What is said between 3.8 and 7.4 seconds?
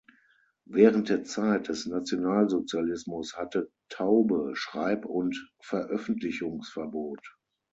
Taube Schreib- und Veröffentlichungsverbot.